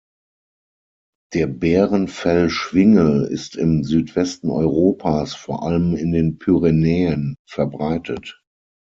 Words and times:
Der 1.35 1.45
Bärenfell-Schwingel 1.45 3.23
ist 3.25 3.55
im 3.55 3.83
Südwesten 3.83 4.49
Europas 4.49 5.35
vor 5.35 5.61
allem 5.61 5.95
in 5.95 6.11
den 6.11 6.39
Pyrenäen 6.39 7.35
verbreitet. 7.47 8.41